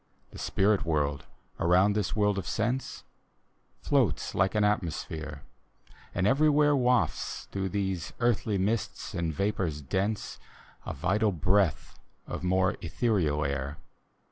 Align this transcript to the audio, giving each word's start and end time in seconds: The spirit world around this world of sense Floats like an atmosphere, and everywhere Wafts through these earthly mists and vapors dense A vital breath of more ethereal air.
The 0.31 0.39
spirit 0.39 0.83
world 0.83 1.27
around 1.59 1.93
this 1.93 2.15
world 2.15 2.39
of 2.39 2.47
sense 2.47 3.03
Floats 3.83 4.33
like 4.33 4.55
an 4.55 4.63
atmosphere, 4.63 5.43
and 6.15 6.25
everywhere 6.25 6.75
Wafts 6.75 7.47
through 7.51 7.69
these 7.69 8.11
earthly 8.19 8.57
mists 8.57 9.13
and 9.13 9.31
vapors 9.31 9.79
dense 9.79 10.39
A 10.87 10.93
vital 10.95 11.31
breath 11.31 11.99
of 12.25 12.41
more 12.43 12.77
ethereal 12.81 13.45
air. 13.45 13.77